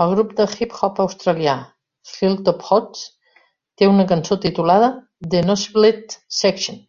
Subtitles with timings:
[0.00, 1.54] El grup de hip-hop australià
[2.12, 3.08] Hilltop Hoods
[3.80, 4.94] té una cançó titulada
[5.34, 6.84] "The Nosebleed Section".